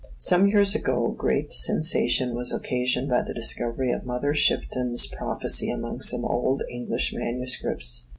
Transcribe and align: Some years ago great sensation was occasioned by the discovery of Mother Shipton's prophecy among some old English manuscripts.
Some 0.17 0.47
years 0.47 0.73
ago 0.73 1.09
great 1.15 1.53
sensation 1.53 2.33
was 2.33 2.51
occasioned 2.51 3.07
by 3.07 3.21
the 3.21 3.35
discovery 3.35 3.91
of 3.91 4.03
Mother 4.03 4.33
Shipton's 4.33 5.05
prophecy 5.05 5.69
among 5.69 6.01
some 6.01 6.25
old 6.25 6.63
English 6.71 7.13
manuscripts. 7.13 8.07